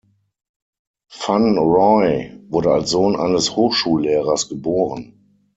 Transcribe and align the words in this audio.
Van 1.11 1.57
Rooy 1.59 2.35
wurde 2.49 2.71
als 2.73 2.89
Sohn 2.89 3.15
eines 3.15 3.55
Hochschullehrers 3.55 4.49
geboren. 4.49 5.13